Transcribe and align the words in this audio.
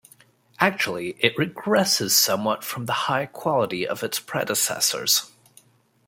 Actually, 0.57 1.11
it 1.19 1.37
regresses 1.37 2.09
somewhat 2.09 2.63
from 2.63 2.87
the 2.87 2.91
high 3.05 3.27
quality 3.27 3.87
of 3.87 4.01
its 4.01 4.19
predecessors. 4.19 5.29